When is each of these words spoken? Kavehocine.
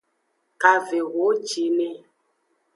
Kavehocine. 0.61 1.87